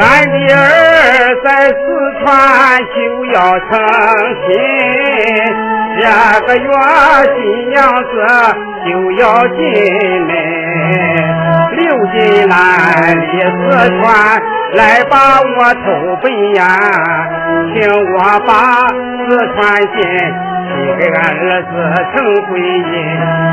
[0.00, 0.56] 俺的儿
[1.44, 1.74] 在四
[2.20, 2.24] 川
[2.94, 2.96] 就
[3.34, 3.68] 要成
[4.46, 4.48] 亲，
[5.98, 6.02] 这
[6.46, 6.66] 个月
[7.34, 7.38] 新
[7.70, 8.06] 娘子
[8.84, 9.58] 就要进
[10.26, 10.30] 门。
[11.76, 11.78] 刘
[12.12, 12.16] 金
[12.48, 12.54] 兰
[13.16, 13.20] 的
[13.58, 13.58] 四
[13.98, 14.00] 川
[14.74, 15.86] 来把我投
[16.22, 16.62] 奔呀，
[17.74, 17.76] 请
[18.12, 18.14] 我
[18.46, 18.50] 把
[18.86, 19.58] 四川
[20.68, 20.72] 你。
[20.98, 21.70] 给俺儿子
[22.12, 22.92] 成婚姻，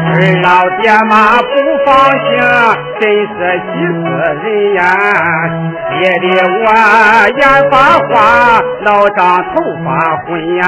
[0.10, 0.12] 二
[0.42, 0.48] 老
[0.82, 1.54] 爹妈不
[1.86, 1.88] 放
[2.24, 2.28] 心，
[3.00, 3.32] 真是
[3.72, 4.04] 急死
[4.44, 4.44] 人
[4.76, 4.82] 呀！
[5.90, 6.24] 憋得
[6.64, 6.66] 我
[7.38, 7.40] 眼
[7.70, 7.74] 发
[8.08, 8.16] 花，
[8.82, 9.88] 老张头发
[10.26, 10.28] 昏
[10.58, 10.64] 呀！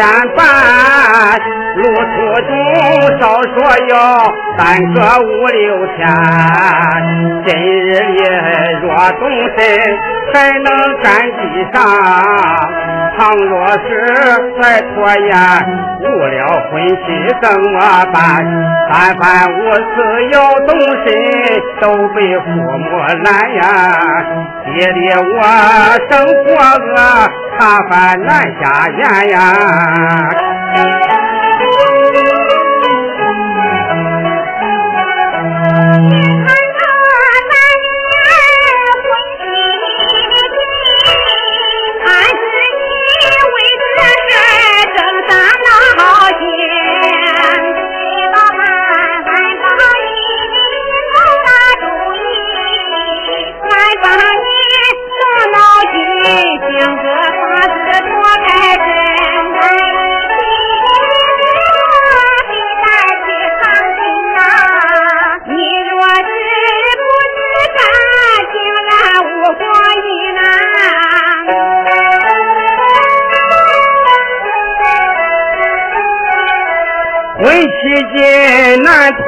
[0.00, 0.42] 天半，
[1.76, 2.16] 路途
[2.48, 2.50] 中
[3.20, 3.52] 少说
[3.90, 3.92] 要
[4.56, 4.58] 耽
[4.94, 5.98] 搁五六天。
[7.44, 8.16] 今日里
[8.80, 8.88] 若
[9.18, 9.60] 动身，
[10.32, 10.66] 还能
[11.02, 11.06] 赶
[11.36, 11.76] 及上。
[13.18, 13.78] 倘若是
[14.58, 15.30] 再拖延，
[16.02, 17.04] 误了婚期
[17.42, 17.76] 怎么
[18.12, 18.20] 办？
[18.90, 19.84] 三番五次
[20.32, 20.34] 要
[20.66, 20.68] 动
[21.04, 21.06] 身，
[21.80, 22.84] 都被父母
[23.22, 23.60] 拦呀！
[24.64, 25.22] 爹爹我
[26.08, 26.48] 生活
[26.86, 26.96] 饿，
[27.58, 27.92] 茶饭
[28.22, 28.28] 难
[28.60, 28.64] 下
[28.98, 29.00] 咽
[29.30, 29.34] 呀！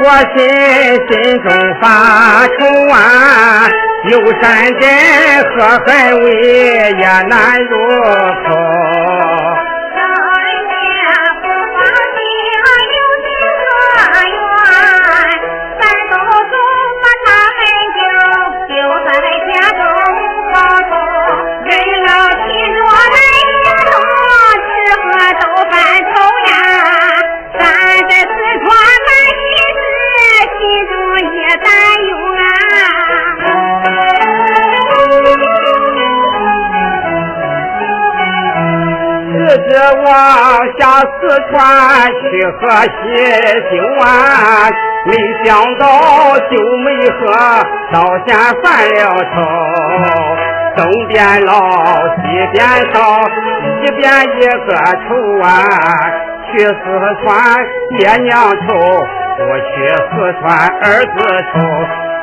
[0.05, 0.45] 我心，
[1.09, 1.49] 心中
[1.81, 1.85] 发
[2.59, 2.61] 愁
[2.91, 3.71] 啊！
[4.11, 4.43] 有山
[4.81, 4.83] 珍
[5.51, 5.57] 和
[5.87, 6.25] 海味
[6.99, 7.33] 也难
[7.71, 7.73] 入
[8.49, 8.49] 口。
[40.79, 41.55] 下四川
[42.09, 42.23] 去
[42.59, 42.93] 喝喜
[43.71, 43.73] 酒
[44.05, 44.07] 啊，
[45.07, 45.11] 没
[45.45, 45.83] 想到
[46.51, 46.53] 酒
[46.85, 47.21] 没喝，
[47.93, 47.97] 到
[48.27, 48.29] 先
[48.63, 49.01] 犯了
[49.35, 49.37] 愁。
[50.75, 51.53] 东边老，
[52.17, 52.21] 西
[52.53, 52.57] 边
[52.93, 52.97] 少，
[53.83, 54.03] 一边
[54.39, 55.09] 一个愁
[55.43, 55.47] 啊。
[56.51, 56.75] 去四
[57.23, 57.27] 川
[57.97, 58.75] 爹娘愁，
[59.39, 59.71] 不去
[60.11, 60.43] 四川
[60.83, 61.17] 儿子
[61.53, 61.55] 愁。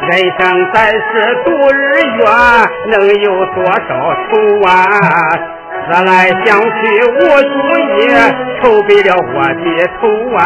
[0.01, 0.41] 人生
[0.73, 1.03] 在世
[1.43, 1.77] 度日
[2.17, 2.21] 月，
[2.89, 3.89] 能有多少
[4.29, 4.31] 愁
[4.67, 4.69] 啊？
[5.91, 6.67] 思来想去
[7.15, 7.53] 无主
[7.97, 7.99] 意，
[8.61, 9.65] 愁悲了我的
[9.99, 10.01] 头
[10.37, 10.39] 啊！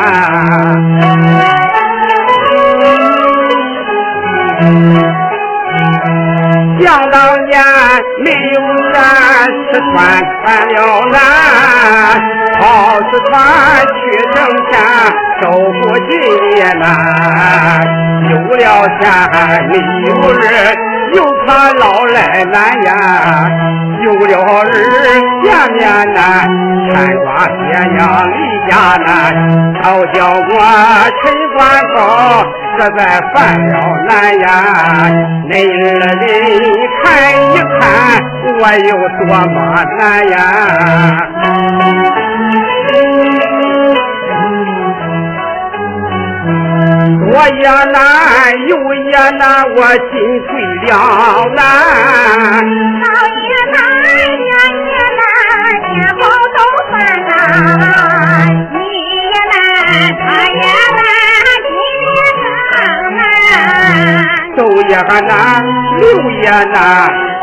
[6.80, 7.52] 想当年
[8.24, 8.58] 没有
[8.94, 9.02] 山，
[9.70, 9.92] 吃穿
[10.46, 10.78] 穿了
[11.12, 11.16] 难，
[12.62, 12.64] 好
[13.02, 13.32] 吃穿
[13.88, 13.94] 去
[14.34, 14.36] 挣
[14.70, 14.72] 钱，
[15.42, 15.74] 收复
[16.10, 16.12] 金
[16.58, 16.82] 也难。
[18.30, 18.64] 有了
[19.00, 19.02] 钱
[19.70, 19.72] 没
[20.08, 20.44] 有人，
[21.14, 22.56] 又怕老来难
[22.86, 22.92] 呀。
[24.04, 24.68] 有了儿
[25.42, 25.82] 见面
[26.14, 26.22] 难，
[26.90, 26.92] 牵
[27.24, 27.58] 挂爹
[27.94, 27.98] 娘
[28.30, 28.36] 离
[28.70, 28.72] 家
[29.06, 29.08] 难，
[29.76, 29.84] 嘲
[30.14, 30.52] 笑我
[31.22, 31.24] 陈
[31.56, 31.58] 官
[31.96, 31.98] 高。
[32.76, 33.00] 实在
[33.34, 33.36] 烦
[33.68, 33.72] 了
[34.10, 34.44] 难呀！
[35.48, 36.04] 恁二人
[37.04, 37.04] 看
[37.54, 37.84] 一看，
[38.60, 39.56] 我有多么
[40.00, 40.36] 难呀！
[47.20, 48.02] 多也难，
[48.68, 48.72] 又
[49.12, 49.44] 也难，
[49.76, 50.12] 我进
[50.48, 50.50] 退
[50.86, 50.92] 两。
[51.56, 51.62] 难，
[64.56, 65.28] 走也难，
[65.98, 66.02] 留
[66.32, 66.80] 也难，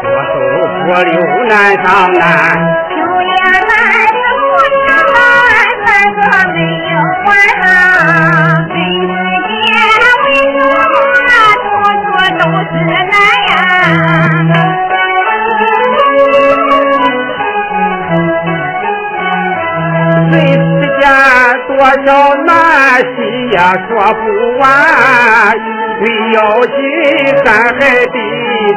[0.03, 0.35] 我走
[0.85, 1.11] 不留
[1.49, 1.53] 难
[1.85, 2.21] 上难。
[2.89, 3.29] 走也
[3.69, 3.71] 难，
[4.15, 4.25] 留
[4.79, 5.19] 也难，
[5.85, 6.23] 三个
[6.53, 6.57] 没
[6.91, 6.93] 有
[7.27, 7.29] 完
[7.63, 7.67] 啊！
[8.71, 9.69] 人世间
[10.25, 11.29] 为什么
[11.63, 11.65] 处
[12.01, 12.09] 处
[12.39, 13.13] 都是难
[13.49, 13.55] 呀？
[22.07, 22.09] 少
[22.45, 22.55] 难，
[23.01, 23.17] 西
[23.57, 24.23] 呀说不
[24.59, 24.63] 完。
[26.01, 26.75] 为要进
[27.45, 28.17] 山海的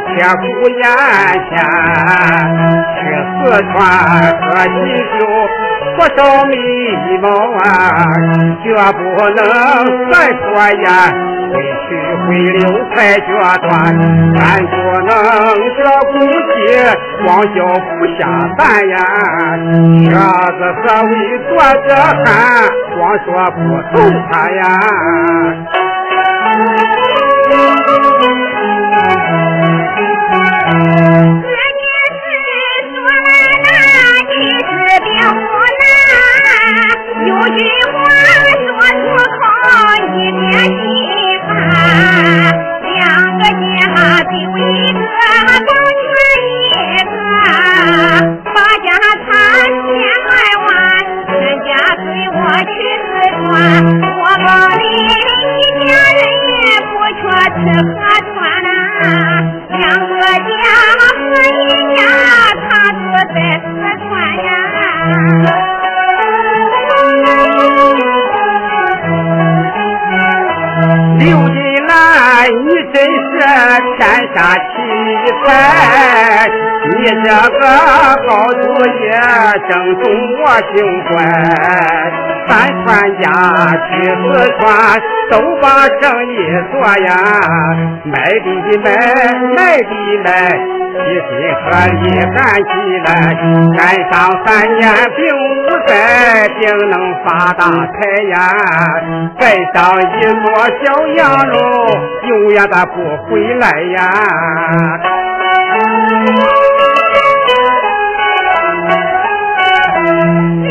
[0.08, 0.84] 千古眼
[1.48, 1.52] 前，
[3.00, 3.02] 去
[3.32, 3.42] 四
[3.72, 3.74] 川
[4.42, 4.76] 喝喜
[5.18, 5.22] 酒，
[5.96, 6.54] 不少迷
[7.22, 7.26] 茫
[7.60, 7.64] 啊，
[8.62, 9.40] 绝不能
[10.12, 10.44] 再说
[10.84, 10.88] 呀。
[11.54, 11.90] 回去
[12.26, 12.60] 回流
[12.94, 13.30] 才决
[13.62, 13.72] 断，
[14.34, 14.74] 咱不
[15.06, 15.14] 能
[15.78, 15.80] 这
[16.12, 16.14] 公
[16.50, 16.56] 鸡
[17.24, 18.20] 光叫不下
[18.58, 18.96] 蛋呀。
[20.00, 20.06] 瘸
[20.58, 21.14] 子何为
[21.48, 21.52] 坐
[21.88, 21.90] 着
[22.26, 22.28] 看，
[22.98, 23.58] 光说不
[23.96, 23.98] 懂
[24.32, 24.62] 他呀。
[49.54, 49.70] 千
[50.30, 50.34] 来
[50.64, 50.68] 万，
[51.28, 51.32] 全
[51.64, 52.38] 家随我
[52.72, 53.42] 去四川。
[54.02, 56.20] 我老李一家人
[56.50, 57.22] 也不缺
[57.54, 57.92] 吃喝
[58.34, 58.68] 穿呐。
[59.70, 60.52] 两个家
[61.00, 61.02] 和
[61.44, 61.62] 一
[61.96, 61.98] 家，
[62.70, 63.02] 他住
[63.34, 63.68] 在四
[64.00, 64.10] 川
[64.44, 64.50] 呀。
[71.20, 71.56] 刘金
[71.88, 71.92] 兰，
[72.66, 73.32] 你真是
[73.98, 74.00] 天
[74.34, 74.66] 下奇
[75.46, 75.48] 才。
[76.86, 77.62] 你这个
[78.28, 78.30] 好
[78.62, 79.10] 主意，
[79.70, 79.72] 正
[80.02, 80.04] 中
[80.42, 80.74] 我心
[81.06, 81.10] 怀。
[82.46, 82.86] 咱全
[83.22, 83.26] 家
[83.88, 84.24] 去四
[84.60, 84.62] 川，
[85.32, 85.66] 都把
[86.02, 86.32] 生意
[86.72, 86.74] 做
[87.06, 87.12] 呀，
[88.04, 88.48] 卖的
[88.84, 88.86] 卖，
[89.56, 89.92] 卖的
[90.26, 90.28] 卖，
[90.94, 91.64] 齐心合
[92.02, 92.04] 力
[92.36, 92.70] 干起
[93.06, 93.08] 来，
[93.78, 93.80] 干
[94.12, 94.14] 上
[94.46, 94.48] 三
[94.78, 94.84] 年
[95.16, 95.42] 并无
[95.88, 95.92] 灾，
[96.60, 97.96] 定能发大财
[98.30, 98.36] 呀！
[99.40, 99.42] 盖
[99.74, 100.04] 上一
[100.44, 100.46] 座
[100.84, 100.84] 小
[101.16, 101.58] 洋楼，
[102.28, 102.94] 永远的不
[103.26, 103.64] 回来
[103.96, 104.00] 呀！
[105.74, 105.82] Thank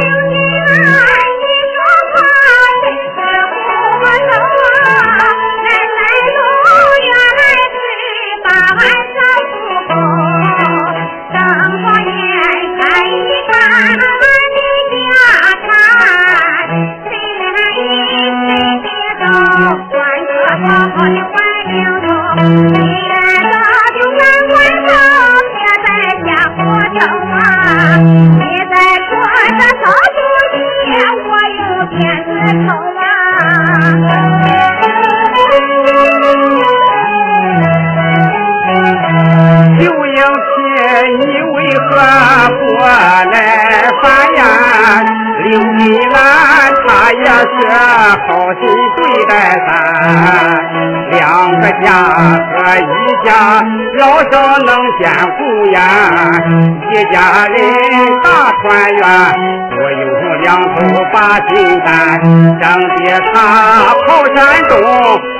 [0.04, 0.22] you.
[41.95, 43.37] 过来
[44.03, 44.39] 发言
[45.45, 45.81] 刘金
[46.11, 46.17] 兰
[46.87, 47.57] 她也是
[48.27, 48.63] 好心
[48.97, 49.31] 对待
[49.67, 49.71] 咱，
[51.11, 51.21] 两
[51.61, 52.87] 个家和一
[53.25, 53.29] 家，
[53.99, 54.69] 老少能
[54.99, 55.03] 见
[55.37, 55.41] 顾
[55.73, 55.77] 呀。
[56.93, 57.59] 一家人
[58.23, 58.27] 大
[58.63, 58.63] 团
[58.95, 59.03] 圆，
[59.79, 60.03] 我有
[60.43, 60.77] 两头
[61.13, 61.17] 把
[61.49, 61.91] 心担。
[62.61, 62.63] 正
[62.97, 63.01] 爹
[63.33, 63.35] 他
[64.07, 64.73] 跑山东，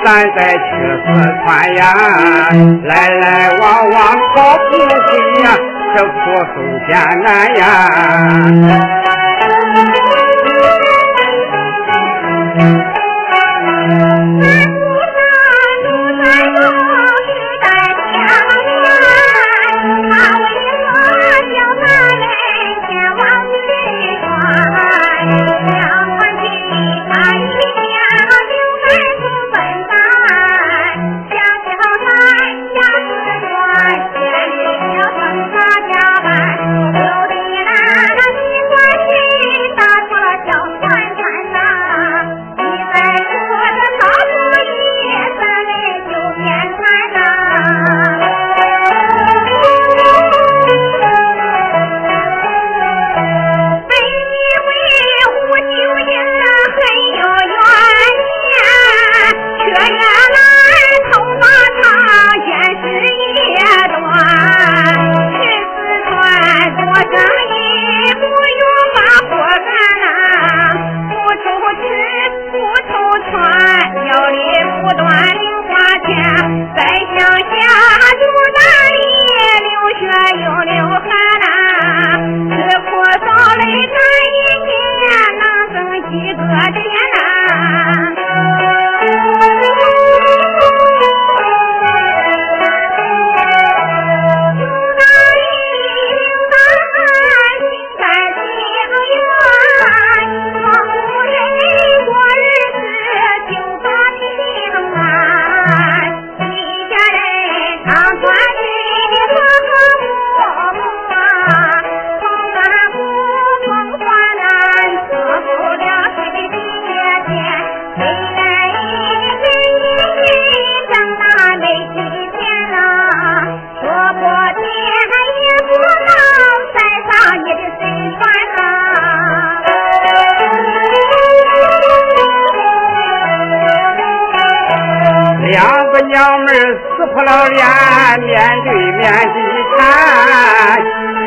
[0.05, 0.07] 咱
[0.37, 0.61] 再去
[1.07, 1.09] 四
[1.45, 1.81] 川呀。
[2.85, 3.25] 来来
[3.61, 3.97] 往往
[4.35, 4.37] 跑
[4.71, 5.09] 不回
[5.43, 5.47] 呀，
[5.95, 6.13] 这苦
[6.55, 9.22] 受艰难呀。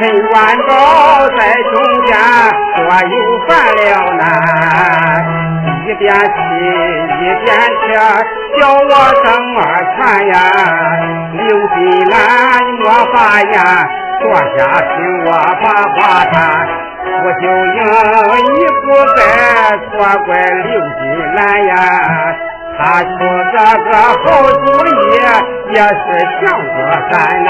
[0.05, 0.11] 谈。
[0.11, 0.33] 陈万
[0.67, 0.69] 宝
[1.35, 1.39] 在
[1.73, 2.09] 中间
[2.75, 3.15] 说又
[3.47, 3.81] 犯了
[4.17, 4.21] 难。
[5.87, 6.25] 一边骑
[7.21, 7.47] 一边
[7.81, 7.85] 切，
[8.57, 8.91] 叫我
[9.23, 9.55] 怎么
[9.97, 10.33] 看呀？
[11.33, 11.41] 刘
[11.75, 11.77] 金
[12.09, 12.13] 兰
[12.65, 13.53] 你莫发言，
[14.21, 14.93] 坐下听
[15.25, 15.27] 我
[15.61, 15.97] 把话
[16.31, 16.33] 谈。
[17.05, 17.77] 不就因
[18.43, 18.47] 你
[18.83, 18.85] 不
[19.15, 19.19] 该，
[19.77, 19.93] 错
[20.25, 20.67] 怪刘
[20.99, 21.03] 金
[21.35, 21.73] 兰呀。
[22.77, 23.09] 他出
[23.53, 23.91] 这个
[24.25, 24.89] 好主意，
[25.71, 25.87] 也是
[26.41, 26.75] 想过
[27.09, 27.13] 咱
[27.45, 27.49] 呐。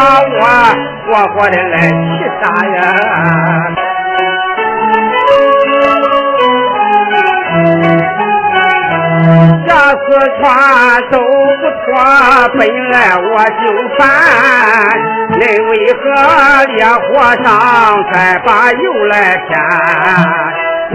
[0.00, 0.32] 把我
[1.04, 1.92] 活活的来气
[2.40, 2.78] 杀呀！
[9.66, 10.06] 这四
[10.40, 10.42] 川
[11.10, 11.86] 都不错，
[12.56, 12.60] 本
[12.90, 13.28] 来我
[13.60, 13.62] 就
[13.98, 14.00] 烦，
[15.32, 16.02] 恁为何
[16.64, 17.08] 烈火
[17.44, 17.46] 上
[18.10, 18.14] 再
[18.46, 19.14] 把油来
[19.46, 19.50] 添？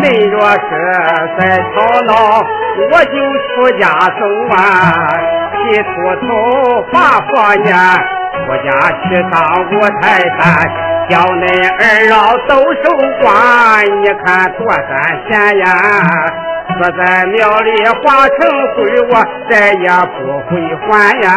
[0.02, 0.60] 恁若是
[1.38, 1.40] 再
[1.76, 1.76] 吵
[2.08, 2.12] 闹，
[2.92, 3.16] 我就
[3.54, 3.84] 出家
[4.20, 4.22] 走
[4.56, 4.58] 啊！
[5.54, 5.88] 剃秃
[6.28, 6.28] 头，
[6.92, 6.96] 把
[7.30, 7.70] 佛眼，
[8.46, 8.70] 出家
[9.04, 9.34] 去当
[9.72, 10.04] 五台
[10.38, 10.40] 山，
[11.10, 11.44] 叫恁
[11.80, 12.14] 二老
[12.48, 12.52] 都
[12.84, 12.86] 守
[13.22, 13.26] 寡，
[13.84, 14.88] 你看多三
[15.28, 15.66] 闲呀！
[16.78, 17.70] 坐在庙里
[18.04, 18.38] 化成
[18.76, 18.78] 灰，
[19.10, 19.14] 我
[19.50, 20.18] 再也不
[20.50, 20.86] 会还
[21.22, 21.28] 呀！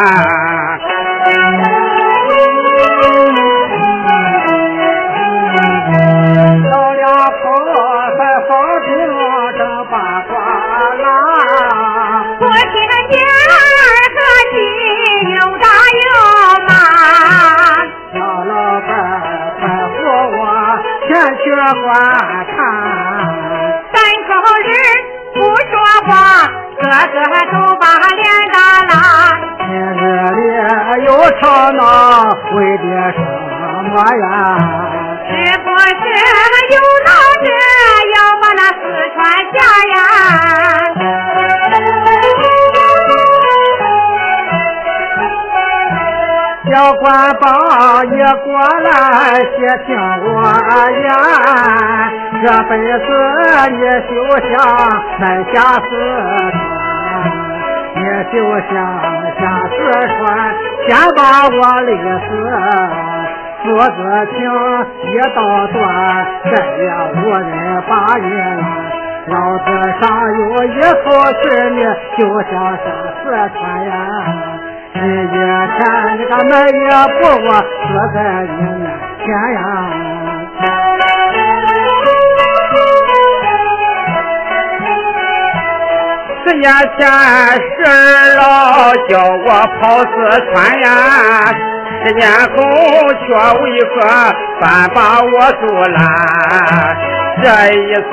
[21.69, 21.93] 前去观
[22.49, 22.57] 看。
[23.93, 24.29] 三口
[24.65, 24.71] 人
[25.35, 25.73] 不说
[26.07, 26.09] 话，
[26.81, 28.19] 个个都把脸
[28.51, 28.91] 打拉。
[29.59, 30.01] 今日
[30.35, 30.41] 里
[31.05, 31.07] 又
[31.39, 31.81] 吵闹，
[32.55, 33.17] 为的什
[33.93, 34.33] 么呀？
[35.29, 35.85] 是不是
[36.71, 37.09] 有脑
[37.43, 37.47] 子
[46.69, 47.09] 小官
[47.41, 47.49] 帮
[48.15, 48.89] 也过来
[49.57, 50.37] 且听我
[51.01, 51.09] 言，
[52.43, 53.09] 这辈子
[53.71, 54.09] 你休
[54.47, 54.53] 想
[55.19, 55.89] 南下四
[56.51, 56.61] 川，
[57.95, 57.97] 你
[58.31, 58.33] 休
[58.69, 58.71] 想
[59.39, 59.77] 下四
[60.13, 60.21] 川，
[60.85, 62.29] 先把我累死。
[63.63, 63.97] 父子
[64.37, 64.39] 情
[65.09, 65.37] 一道
[65.73, 65.75] 断，
[66.45, 66.79] 再也
[67.15, 67.49] 无人
[67.89, 68.61] 把你拦。
[69.27, 69.65] 老子
[69.99, 70.01] 上
[70.37, 71.05] 有一口
[71.41, 71.77] 气，你
[72.15, 72.85] 就想下
[73.23, 73.25] 四
[73.57, 73.59] 川
[74.99, 75.01] 呀？
[75.01, 75.39] 今夜
[75.77, 75.79] 天
[76.17, 76.83] 你个门也
[77.19, 77.49] 不我
[77.87, 78.83] 坐在你面
[79.23, 79.57] 前呀！
[86.45, 86.63] 十年
[86.97, 86.99] 前
[87.61, 87.91] 十二
[88.35, 88.41] 老
[89.07, 89.11] 叫
[89.45, 89.47] 我
[89.79, 90.07] 跑四
[90.51, 90.87] 川呀，
[92.03, 92.57] 十年后
[93.19, 93.27] 却
[93.61, 93.95] 为何
[94.59, 95.97] 反把我阻拦？
[97.41, 98.03] 这一次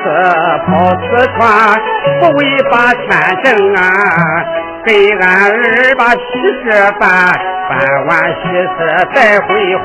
[0.66, 1.05] 跑四
[1.37, 1.38] 川
[2.20, 2.38] 不为
[2.70, 3.05] 把钱
[3.42, 3.77] 挣啊，
[4.87, 6.16] 给俺儿把喜
[6.62, 6.70] 事
[7.01, 7.11] 办，
[7.68, 8.79] 办完喜事
[9.12, 9.49] 再回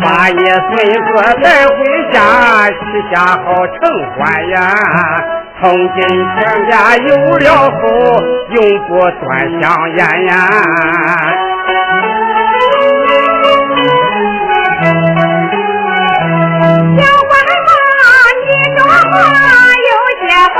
[0.00, 0.72] 把一孙
[1.04, 1.76] 子带回
[2.10, 2.16] 家，
[2.70, 2.80] 许
[3.14, 3.76] 下好成
[4.16, 4.56] 欢呀。
[5.60, 6.00] 从今
[6.34, 6.40] 全
[6.70, 7.80] 家有了后，
[8.48, 8.56] 永
[8.88, 8.90] 不
[9.20, 9.22] 断
[9.60, 9.62] 香
[9.98, 10.30] 烟呀。
[16.96, 17.32] 小官
[17.66, 17.70] 帮，
[18.48, 18.80] 你说
[19.12, 19.14] 话
[19.76, 20.22] 有些
[20.54, 20.58] 方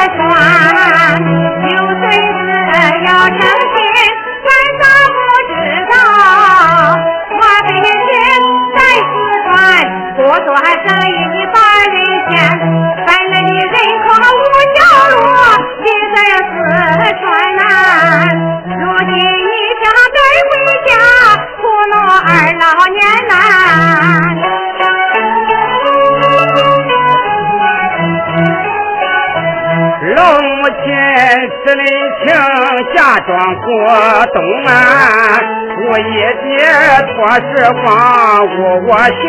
[0.00, 0.24] 四川？
[1.60, 2.48] 有孙子
[3.04, 3.76] 要成亲，
[4.40, 4.48] 咱
[4.80, 4.82] 咋
[5.12, 5.52] 不知
[5.90, 5.92] 道？
[7.36, 7.84] 我本人
[8.74, 9.12] 在四
[9.44, 9.50] 川
[10.16, 11.94] 不做生意把人
[12.30, 12.32] 骗，
[13.06, 14.42] 反正你人可无
[14.74, 14.78] 小
[15.10, 15.14] 路，
[15.84, 16.16] 现在
[32.94, 33.66] 嫁妆过
[34.32, 34.70] 冬啊，
[35.88, 36.02] 我一
[36.42, 36.48] 爹
[37.06, 37.44] 托时
[37.82, 37.88] 光，
[38.58, 38.90] 我我
[39.20, 39.22] 心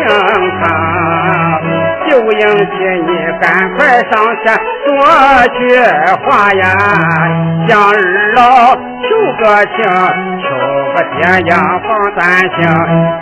[0.58, 0.62] 疼。
[2.08, 3.10] 秀英姐你
[3.40, 3.78] 赶快
[4.10, 4.12] 上
[4.44, 4.44] 前
[4.84, 4.88] 说
[5.56, 5.60] 句
[6.24, 6.62] 话呀，
[7.68, 7.88] 向二
[8.34, 8.40] 老
[8.74, 9.06] 求
[9.40, 9.76] 个情，
[10.92, 11.16] 求个爹
[11.48, 12.68] 养房担心，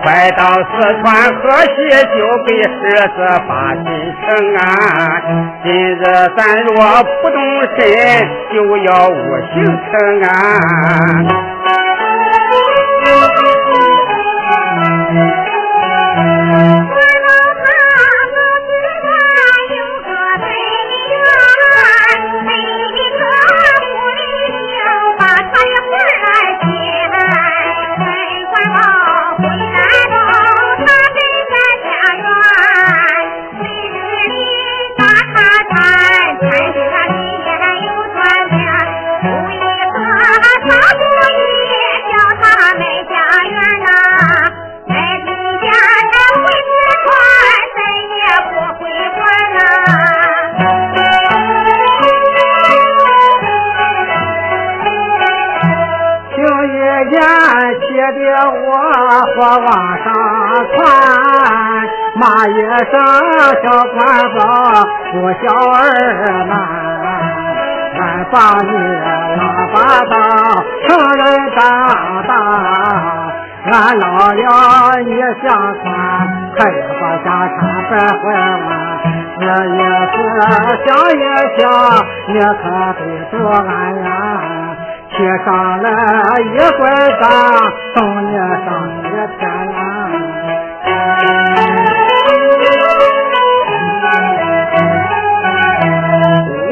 [0.02, 0.68] 快到四
[1.02, 1.06] 川
[1.36, 1.76] 河西
[2.16, 2.68] 就被狮
[3.14, 3.84] 子把心
[4.20, 4.60] 成啊。
[5.62, 6.02] 今日
[6.36, 6.74] 咱若
[7.22, 7.38] 不动
[7.76, 7.78] 身，
[8.52, 9.14] 就要无
[9.54, 9.54] 行
[9.90, 9.90] 成
[10.22, 10.28] 啊。
[59.20, 60.06] 火往上
[60.72, 60.78] 窜，
[62.16, 62.50] 骂一
[62.90, 62.92] 声
[63.62, 63.98] 小官
[64.36, 64.40] 帮
[65.12, 65.78] 不孝儿
[66.46, 66.52] 慢。
[68.00, 68.70] 俺把你
[69.36, 69.40] 拉
[69.72, 69.76] 把
[70.08, 70.12] 当
[70.86, 71.20] 成人
[71.56, 71.58] 长
[72.26, 72.30] 大，
[73.66, 74.40] 俺老了
[75.04, 75.10] 你
[75.42, 75.44] 想
[75.82, 75.84] 穿，
[76.56, 77.58] 可以把家产
[77.90, 78.22] 败坏
[78.60, 78.68] 完。
[79.40, 79.76] 这一
[80.12, 80.16] 次
[80.86, 81.12] 想一
[81.58, 81.60] 想，
[82.28, 82.62] 你可
[82.96, 83.68] 得住俺
[84.04, 84.08] 呀。
[85.10, 85.48] 贴上
[85.82, 85.86] 了
[86.40, 86.46] 一
[86.78, 86.80] 块
[87.20, 87.22] 章，
[87.94, 88.32] 送你
[88.64, 88.68] 上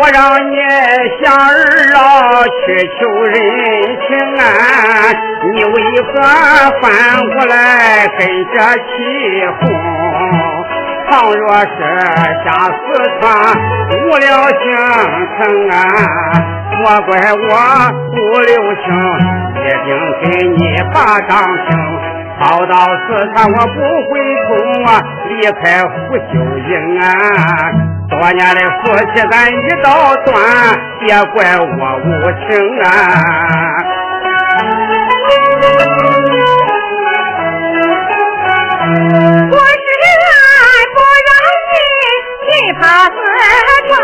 [0.01, 0.17] 我让
[0.49, 0.57] 你
[1.21, 1.51] 向儿
[1.93, 1.99] 老
[2.45, 2.57] 去
[2.97, 3.35] 求人
[4.07, 4.09] 情
[4.39, 4.41] 啊，
[5.53, 5.75] 你为
[6.07, 6.09] 何
[6.81, 6.87] 反
[7.31, 8.21] 过来跟
[8.55, 8.87] 着起
[9.61, 9.63] 哄？
[11.11, 11.67] 倘若是
[12.45, 12.79] 下四
[13.19, 13.23] 川
[13.91, 14.25] 无了
[14.61, 14.63] 行
[15.37, 15.39] 程
[15.71, 15.75] 啊，
[16.79, 17.43] 莫怪我
[18.13, 18.87] 不留情，
[19.57, 19.89] 一定
[20.23, 20.61] 给你
[20.95, 21.31] 把账
[21.69, 21.69] 清。
[22.39, 24.11] 跑到四川我不回
[24.47, 24.49] 头
[24.93, 25.31] 啊，离
[25.61, 26.23] 开胡秀
[26.69, 27.03] 英啊，
[28.11, 30.35] 多年的夫妻咱一刀断，
[31.01, 31.63] 别怪我
[31.99, 32.09] 无
[32.49, 32.49] 情
[32.83, 32.87] 啊。
[39.51, 39.89] 我是
[40.25, 40.33] 爱
[40.95, 40.97] 不
[41.29, 41.31] 容
[41.71, 41.77] 易，
[42.49, 42.49] 去
[42.81, 43.17] 跑四
[43.89, 43.97] 川，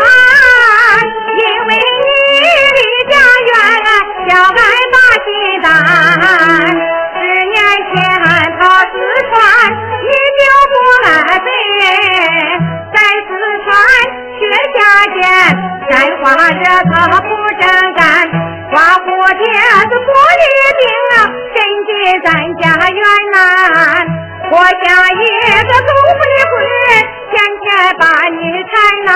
[16.25, 17.29] 山花热可不
[17.61, 18.03] 正干，
[18.71, 19.37] 刮胡子
[19.89, 20.09] 子过
[20.41, 20.43] 里
[20.79, 20.81] 病
[21.13, 21.87] 啊，身体
[22.25, 22.99] 咱家远
[23.31, 23.37] 难。
[24.49, 25.23] 我家一
[25.61, 26.57] 个狗不理鬼，
[27.29, 28.73] 天天把你缠
[29.05, 29.13] 难。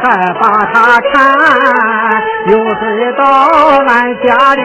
[0.00, 0.04] 还
[0.40, 0.74] 把他
[1.12, 1.14] 缠，
[2.48, 3.20] 又睡到
[3.86, 3.90] 俺
[4.22, 4.60] 家里，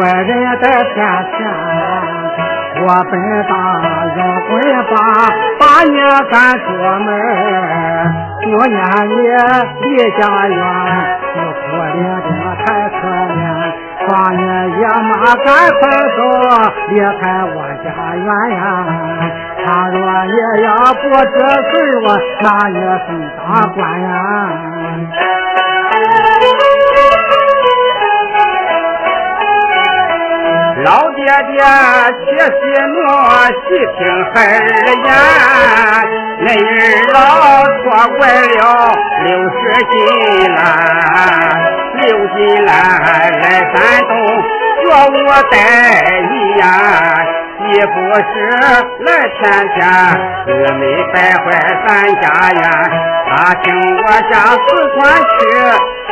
[0.00, 0.30] 外人
[0.62, 0.94] 在骗
[1.36, 1.38] 钱。
[2.76, 3.12] 我本
[3.48, 3.52] 大
[4.16, 4.50] 要棍
[4.90, 4.92] 把
[5.58, 5.96] 把你
[6.30, 6.64] 赶出
[7.04, 7.08] 门，
[8.42, 8.76] 多年
[9.08, 9.12] 你
[9.80, 9.86] 离
[10.18, 10.52] 家远，
[11.34, 11.62] 你可
[11.94, 12.98] 怜的太可
[13.30, 13.40] 怜，
[14.08, 14.40] 把你
[14.80, 15.46] 爷妈赶
[15.78, 15.82] 快
[16.16, 16.18] 走，
[16.90, 17.22] 离开
[17.54, 17.86] 我家
[18.16, 18.60] 园呀。
[19.64, 19.96] 他若
[20.26, 21.72] 也要不这事
[22.04, 22.06] 我
[22.42, 23.42] 那也是大
[23.74, 24.06] 官呀。
[30.84, 31.56] 老爹爹，
[32.20, 32.52] 且息
[32.92, 32.96] 怒，
[33.64, 34.00] 细听
[34.34, 34.60] 孩儿
[35.02, 35.08] 言。
[36.40, 36.62] 那日
[37.14, 37.16] 老
[37.64, 37.84] 错
[38.18, 38.60] 怪了
[39.24, 39.52] 六十
[39.90, 39.92] 斤
[40.54, 40.58] 来，
[42.02, 42.02] 六
[42.36, 42.68] 斤来
[43.40, 43.74] 来山
[44.08, 44.12] 东
[44.82, 44.84] 学
[45.24, 45.52] 我带
[46.20, 46.62] 一呀。
[47.74, 47.84] 你不
[48.14, 48.22] 是
[49.04, 49.42] 来天
[49.74, 49.76] 天
[50.46, 50.82] 日没
[51.12, 51.44] 败坏
[51.84, 51.88] 咱
[52.20, 52.62] 家园？
[53.26, 55.34] 他请我下四川去，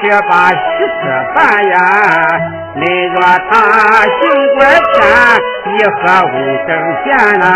[0.00, 1.00] 去把喜事
[1.32, 1.38] 办
[1.70, 1.74] 呀。
[2.74, 2.82] 你
[3.14, 3.16] 若
[3.48, 3.52] 他
[4.02, 4.18] 行
[4.56, 4.98] 怪骗，
[5.76, 5.94] 一何
[6.32, 6.34] 为
[6.66, 6.68] 正
[7.04, 7.06] 贤
[7.38, 7.46] 呐？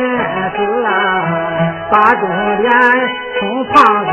[0.00, 0.88] 子啊？
[1.90, 2.22] 把重
[2.58, 2.70] 点
[3.40, 4.12] 从胖子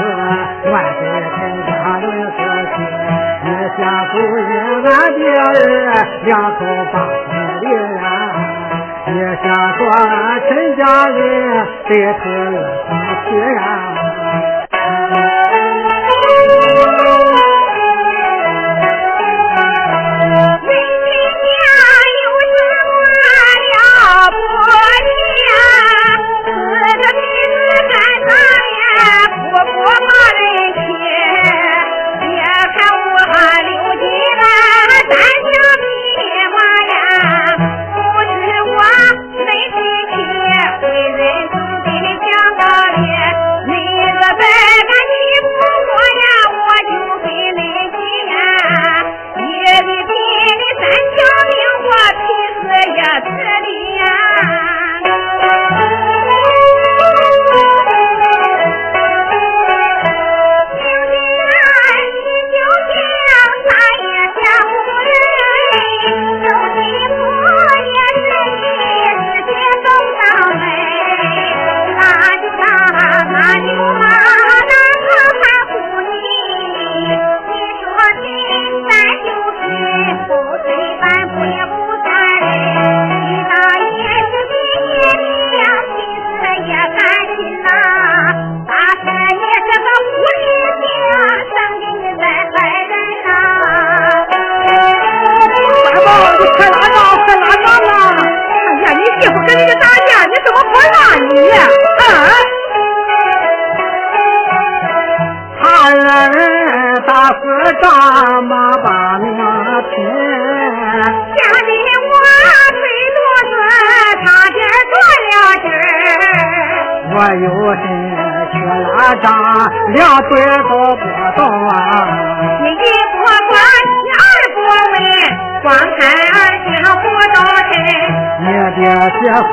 [0.72, 1.02] 外给
[1.36, 2.40] 陈家人说
[2.74, 2.76] 起，
[3.44, 3.48] 你
[3.78, 4.50] 想勾引
[4.84, 5.48] 俺的儿
[6.24, 6.60] 两口
[6.92, 6.96] 把风
[7.62, 7.66] 铃
[8.02, 8.04] 啊！
[9.14, 9.46] 也想
[9.78, 11.18] 说俺陈家人
[11.88, 12.92] 对头儿
[13.30, 13.60] 气呀？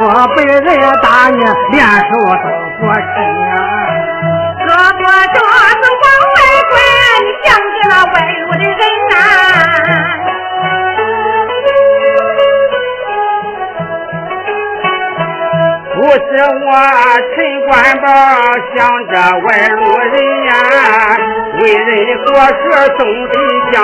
[0.05, 1.39] 媳妇被人打，你
[1.73, 2.45] 连手都
[2.79, 3.03] 不伸
[3.41, 3.53] 呀！
[4.61, 5.01] 这不
[5.33, 6.37] 就是往外
[6.71, 6.73] 拐？
[7.25, 9.13] 你像极了外路的人呐！
[15.95, 16.69] 不是我
[17.35, 17.37] 陈
[17.67, 18.07] 官宝
[18.77, 18.77] 想
[19.09, 20.15] 着外路人
[20.45, 20.53] 呀，
[21.61, 21.89] 为人
[22.27, 22.53] 做事
[22.99, 23.35] 总得
[23.73, 23.75] 讲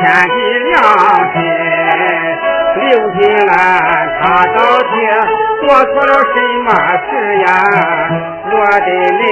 [0.28, 0.36] 地
[0.70, 0.74] 良
[1.18, 1.21] 心。
[2.92, 3.50] 刘金兰
[4.20, 4.92] 他到底
[5.62, 6.68] 做错了什么
[7.08, 7.48] 事呀？
[8.44, 9.22] 我得人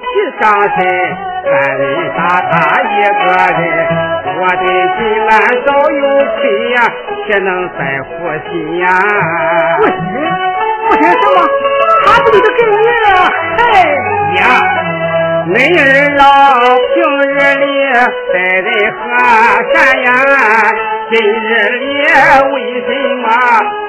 [0.00, 0.76] 去伤身，
[1.44, 1.84] 三人
[2.16, 2.84] 打他一
[3.20, 3.22] 个
[3.60, 3.62] 人。
[4.40, 4.64] 我的
[4.96, 5.30] 金兰
[5.66, 6.02] 早有
[6.38, 6.40] 妻
[6.70, 6.76] 呀，
[7.26, 8.08] 岂能再负
[8.48, 8.86] 心呀？
[9.78, 9.94] 不行。
[10.88, 11.36] 不行什么？
[12.06, 13.06] 他不就是给你了？
[13.58, 13.62] 哎
[14.40, 14.42] 呀，
[15.46, 15.84] 恁儿
[16.16, 16.22] 老
[16.94, 17.64] 平日里
[18.32, 18.98] 待人和
[19.74, 20.08] 善呀，
[21.10, 21.46] 今日
[21.80, 21.84] 里
[22.52, 22.54] 为
[22.86, 23.24] 什么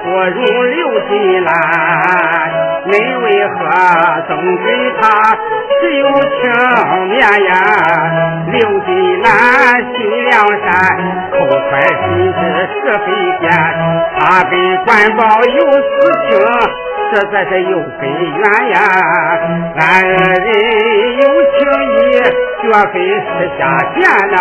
[0.03, 0.37] 不容
[0.67, 1.11] 刘金
[1.43, 1.49] 兰？
[2.85, 2.89] 恁
[3.23, 3.53] 为何
[4.27, 4.65] 总对
[5.01, 5.03] 他
[5.81, 6.41] 只有情
[7.09, 7.15] 面
[7.45, 7.51] 呀？
[8.51, 8.89] 刘金
[9.21, 9.27] 兰
[9.95, 10.33] 心良
[10.65, 10.69] 善，
[11.31, 11.35] 口
[11.69, 12.75] 快心直是
[13.05, 13.07] 非
[13.39, 13.43] 奸，
[14.17, 14.19] 他
[14.49, 14.53] 跟
[14.85, 15.83] 官保有私
[16.27, 16.29] 情。
[17.11, 18.75] 实在是有根源呀，
[19.77, 20.47] 俺二人
[21.21, 21.23] 有
[21.53, 21.57] 情
[21.91, 21.95] 义，
[22.61, 23.25] 绝非私
[23.57, 23.59] 下
[23.95, 23.97] 见
[24.31, 24.35] 呐。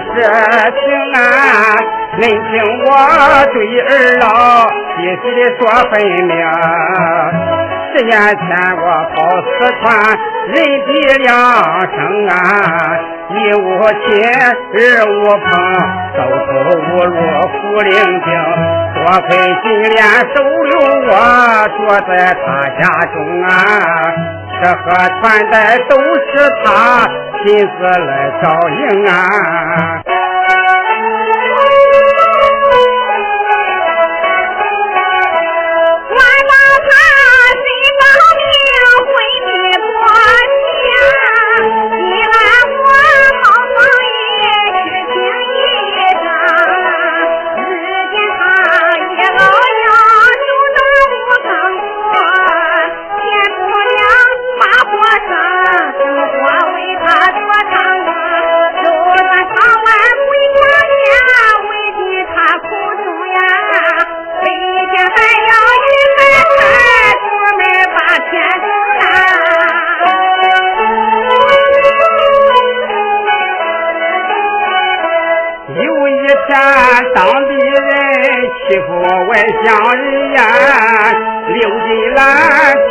[0.00, 0.82] 确实是情
[1.14, 1.18] 啊！
[2.18, 2.52] 恁听
[2.84, 2.88] 我
[3.52, 3.90] 对儿
[4.20, 4.24] 老
[4.90, 5.92] 细细的说分
[6.26, 6.32] 明。
[7.92, 8.40] 十年前
[8.76, 9.84] 我跑四川，
[10.46, 10.54] 人
[10.86, 10.88] 地
[11.18, 11.28] 两
[11.90, 11.96] 生
[12.28, 12.32] 啊，
[13.28, 14.00] 一无亲，
[14.74, 14.76] 二
[15.06, 15.48] 无朋，
[16.16, 16.48] 走投
[16.78, 17.16] 无路
[17.52, 17.90] 苦伶
[18.20, 18.26] 仃。
[18.94, 18.98] 多
[19.28, 19.28] 亏
[19.62, 19.96] 金莲
[20.34, 20.72] 收留
[21.08, 21.10] 我，
[21.76, 22.44] 住在他
[22.78, 22.80] 家
[23.12, 23.48] 中啊。
[24.52, 24.82] 吃喝
[25.20, 25.54] 穿戴
[25.88, 26.28] 都是
[26.62, 26.66] 他
[27.46, 30.19] 亲自来照应啊！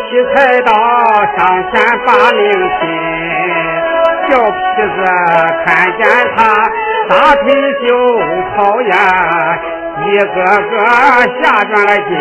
[0.10, 0.74] 劈柴刀
[1.38, 1.40] 上
[1.72, 2.42] 前把命
[2.80, 2.82] 拼，
[4.28, 4.50] 小痞
[4.96, 4.98] 子
[5.64, 5.68] 看
[6.00, 6.02] 见
[6.36, 6.38] 他
[7.08, 7.46] 大腿
[7.86, 7.88] 就
[8.56, 8.92] 跑呀，
[10.08, 10.74] 一个个
[11.40, 12.12] 下转了筋，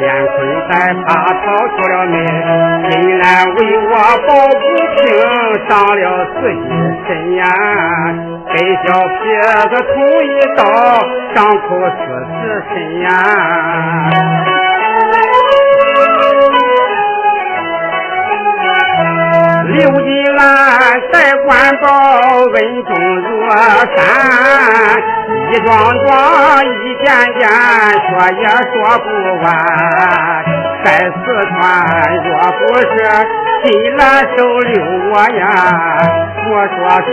[0.00, 0.36] 连捆
[0.68, 0.72] 带
[1.06, 2.14] 爬逃出了门。
[2.90, 3.90] 竟然为我
[4.28, 4.62] 保不
[4.92, 5.02] 平，
[5.66, 6.04] 伤了
[6.34, 6.68] 自己
[7.08, 7.42] 身呀。
[8.54, 8.54] 给
[8.84, 9.24] 小痞
[9.70, 10.60] 子捅一刀，
[11.34, 12.02] 伤口四
[12.42, 13.08] 十深呀。
[19.66, 20.42] 刘金兰
[21.10, 21.48] 在官
[21.80, 21.86] 报，
[22.52, 22.90] 恩重
[23.22, 23.98] 如山，
[25.50, 25.72] 一桩
[26.06, 26.12] 桩，
[26.62, 27.06] 一件
[27.38, 27.42] 件，
[28.04, 29.06] 说也说不
[29.42, 29.46] 完。
[30.84, 31.16] 在四
[31.48, 31.56] 川，
[32.24, 32.86] 若不是
[33.64, 34.02] 金兰
[34.36, 34.72] 收留
[35.10, 35.42] 我呀。
[36.46, 37.10] 我说是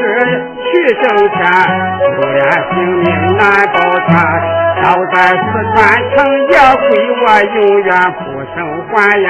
[0.62, 0.70] 去
[1.02, 1.40] 挣钱，
[2.18, 2.40] 不然
[2.70, 3.42] 性命难
[3.74, 4.12] 保全。
[4.84, 5.42] 倒在四
[5.74, 5.78] 川
[6.10, 6.18] 城
[6.50, 6.90] 也归
[7.22, 7.24] 我，
[7.56, 8.20] 永远不
[8.54, 8.58] 生
[8.90, 8.92] 还
[9.22, 9.30] 呀！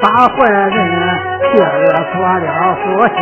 [0.00, 0.70] 把坏人，
[1.52, 2.46] 却做了
[2.76, 3.18] 负心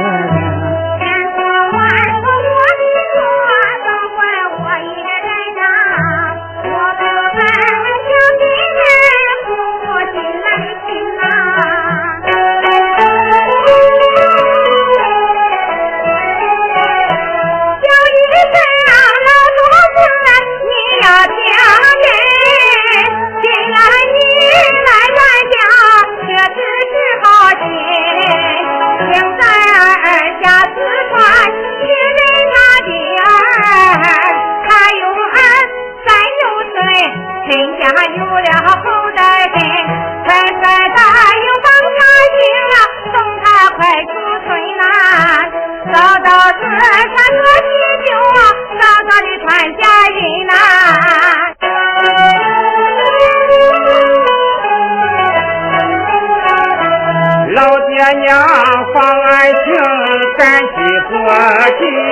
[61.11, 61.27] 我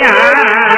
[0.00, 0.75] 家。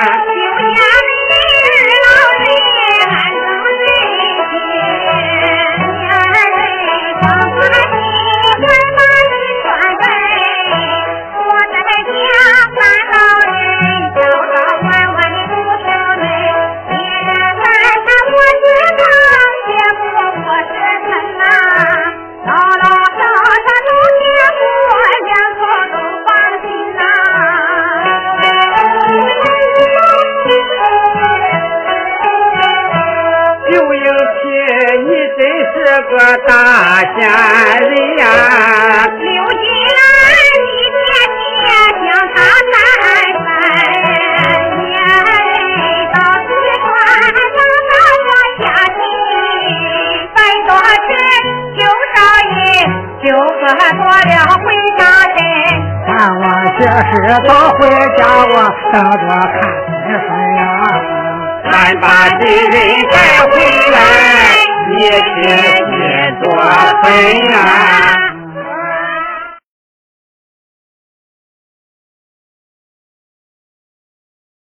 [62.09, 63.38] 咱